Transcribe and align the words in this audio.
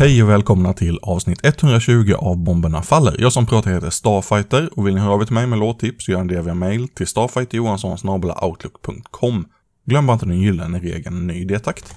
Hej 0.00 0.22
och 0.22 0.28
välkomna 0.28 0.72
till 0.72 0.98
avsnitt 1.02 1.44
120 1.44 2.14
av 2.18 2.36
Bomberna 2.36 2.82
Faller. 2.82 3.16
Jag 3.18 3.32
som 3.32 3.46
pratar 3.46 3.70
heter 3.70 3.90
Starfighter 3.90 4.78
och 4.78 4.86
vill 4.86 4.94
ni 4.94 5.00
höra 5.00 5.12
av 5.12 5.22
er 5.22 5.24
till 5.24 5.34
mig 5.34 5.46
med 5.46 5.58
låttips 5.58 6.04
så 6.04 6.12
gör 6.12 6.24
ni 6.24 6.34
det 6.34 6.42
via 6.42 6.54
mail 6.54 6.88
till 6.88 7.06
starfighterjohanssonsnabelaoutlook.com. 7.06 9.46
Glöm 9.84 10.06
bara 10.06 10.12
inte 10.12 10.26
den 10.26 10.40
gyllene 10.40 10.78
regeln 10.78 11.26
ny 11.26 11.44
detakt. 11.44 11.94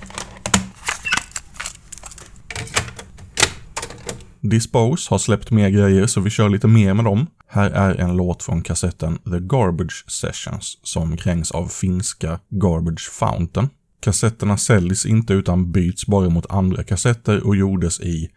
Dispose 4.39 5.09
har 5.09 5.17
släppt 5.17 5.51
mer 5.51 5.69
grejer 5.69 6.07
så 6.07 6.21
vi 6.21 6.29
kör 6.29 6.49
lite 6.49 6.67
mer 6.67 6.93
med 6.93 7.05
dem. 7.05 7.27
Här 7.47 7.69
är 7.69 7.95
en 7.95 8.17
låt 8.17 8.43
från 8.43 8.61
kassetten 8.61 9.17
The 9.17 9.39
Garbage 9.39 10.05
Sessions 10.07 10.79
som 10.83 11.17
krängs 11.17 11.51
av 11.51 11.67
finska 11.67 12.39
Garbage 12.49 13.11
Fountain. 13.11 13.69
Kassetterna 14.03 14.57
säljs 14.57 15.05
inte 15.05 15.33
utan 15.33 15.71
byts 15.71 16.05
bara 16.05 16.29
mot 16.29 16.51
andra 16.51 16.83
kassetter 16.83 17.47
och 17.47 17.55
gjordes 17.55 17.99
i 18.01 18.29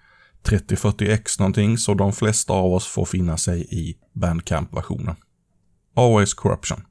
3040X 0.42 1.38
någonting 1.40 1.78
så 1.78 1.94
de 1.94 2.12
flesta 2.12 2.52
av 2.52 2.72
oss 2.74 2.86
får 2.86 3.04
finna 3.04 3.36
sig 3.36 3.66
i 3.70 3.96
Bandcamp-versionen. 4.12 5.14
Always 5.96 6.34
Corruption. 6.34 6.82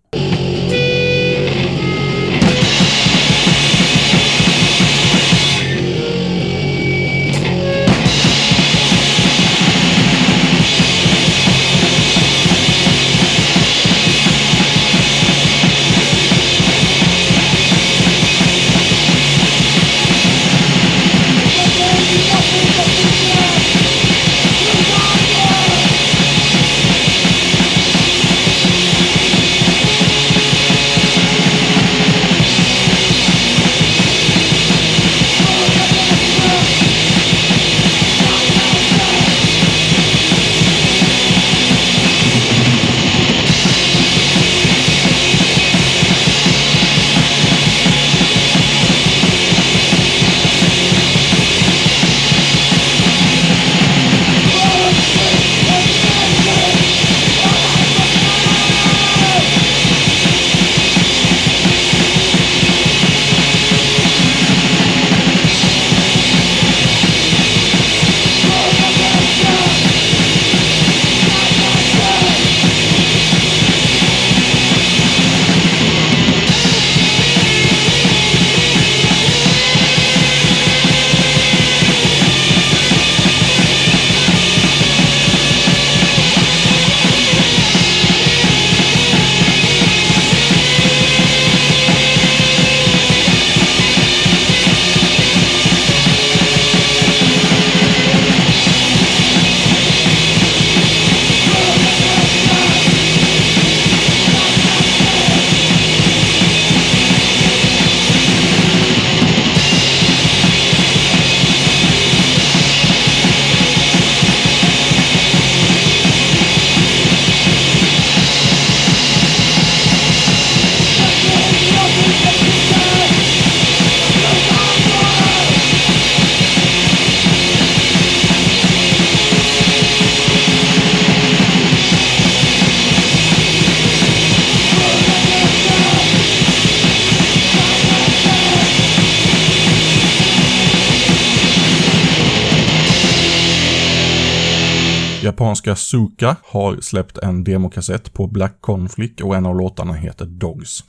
Japanska 145.36 145.76
Suka 145.76 146.36
har 146.44 146.82
släppt 146.82 147.18
en 147.18 147.44
demokassett 147.44 148.14
på 148.14 148.28
Black 148.28 148.58
Conflict 148.62 149.22
och 149.22 149.36
en 149.36 149.46
av 149.46 149.56
låtarna 149.56 149.94
heter 149.94 150.26
Dogs. 150.26 150.84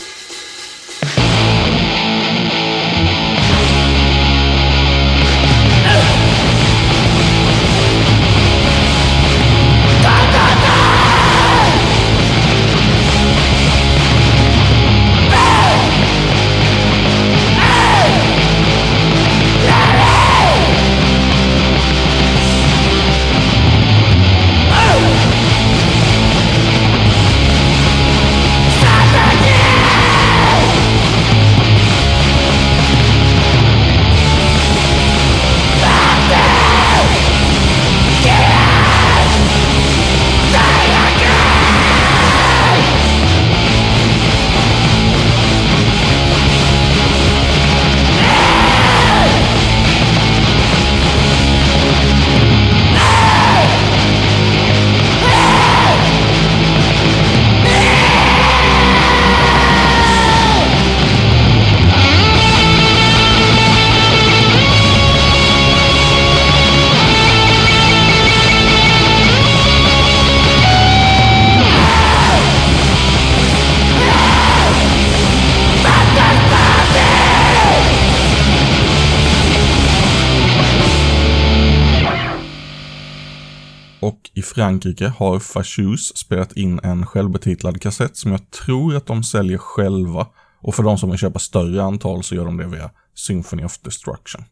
Frankrike 84.56 85.08
har 85.08 85.38
Fachus 85.38 86.16
spelat 86.16 86.52
in 86.52 86.80
en 86.82 87.06
självbetitlad 87.06 87.82
kassett 87.82 88.16
som 88.16 88.30
jag 88.30 88.50
tror 88.50 88.96
att 88.96 89.06
de 89.06 89.24
säljer 89.24 89.58
själva. 89.58 90.26
Och 90.60 90.74
för 90.74 90.82
de 90.82 90.98
som 90.98 91.10
vill 91.10 91.18
köpa 91.18 91.38
större 91.38 91.82
antal 91.82 92.22
så 92.22 92.34
gör 92.34 92.44
de 92.44 92.56
det 92.56 92.66
via 92.66 92.90
Symphony 93.14 93.64
of 93.64 93.78
Destruction. 93.78 94.44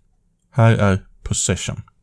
Här 0.51 0.73
är 0.73 0.97
Possession. 1.23 1.77
Possession! 1.77 1.94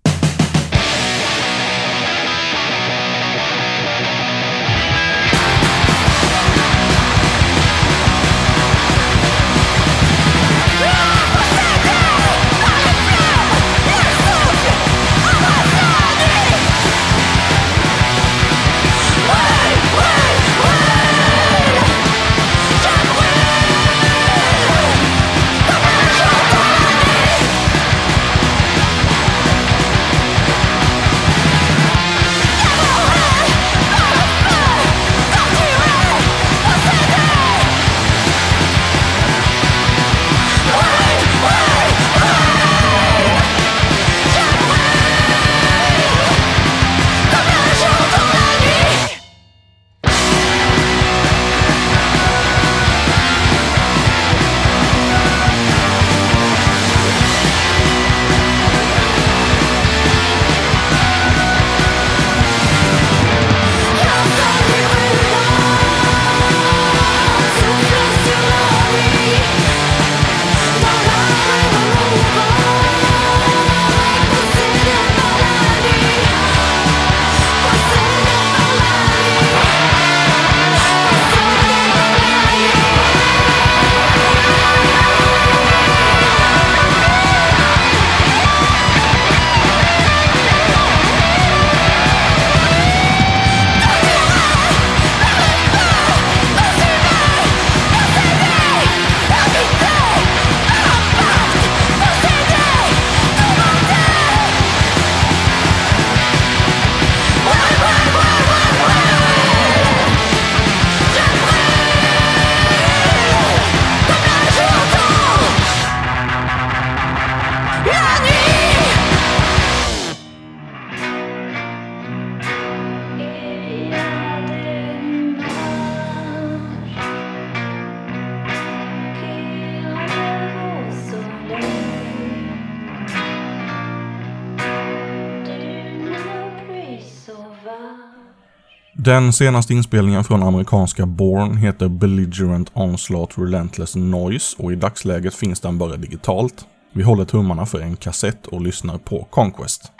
Den 139.03 139.33
senaste 139.33 139.73
inspelningen 139.73 140.23
från 140.23 140.43
amerikanska 140.43 141.05
Born 141.05 141.57
heter 141.57 141.89
Belligerent 141.89 142.71
Onslaught 142.73 143.37
Relentless 143.37 143.95
Noise 143.95 144.55
och 144.59 144.71
i 144.71 144.75
dagsläget 144.75 145.35
finns 145.35 145.59
den 145.59 145.77
bara 145.77 145.97
digitalt. 145.97 146.65
Vi 146.93 147.03
håller 147.03 147.25
tummarna 147.25 147.65
för 147.65 147.79
en 147.79 147.95
kassett 147.95 148.47
och 148.47 148.61
lyssnar 148.61 148.97
på 148.97 149.27
Conquest. 149.29 149.91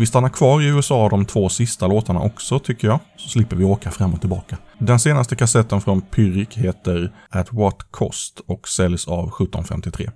Vi 0.00 0.06
stannar 0.06 0.28
kvar 0.28 0.62
i 0.62 0.66
USA 0.66 1.08
de 1.08 1.24
två 1.24 1.48
sista 1.48 1.86
låtarna 1.86 2.20
också 2.20 2.58
tycker 2.58 2.88
jag, 2.88 3.00
så 3.16 3.28
slipper 3.28 3.56
vi 3.56 3.64
åka 3.64 3.90
fram 3.90 4.14
och 4.14 4.20
tillbaka. 4.20 4.58
Den 4.78 5.00
senaste 5.00 5.36
kassetten 5.36 5.80
från 5.80 6.00
Pyrrhic 6.00 6.48
heter 6.52 7.12
At 7.30 7.52
What 7.52 7.76
Cost 7.90 8.40
och 8.46 8.68
säljs 8.68 9.08
av 9.08 9.24
1753. 9.24 10.10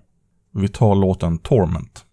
Vi 0.55 0.69
tar 0.69 0.95
låten 0.95 1.39
Torment. 1.39 2.05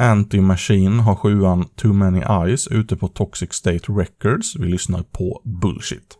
Anti-Machine 0.00 1.02
har 1.02 1.14
sjuan 1.14 1.64
Too 1.76 1.92
Many 1.92 2.20
Eyes 2.20 2.66
ute 2.66 2.96
på 2.96 3.08
Toxic 3.08 3.52
State 3.52 3.92
Records. 3.92 4.56
Vi 4.56 4.66
lyssnar 4.66 5.02
på 5.02 5.42
Bullshit. 5.44 6.19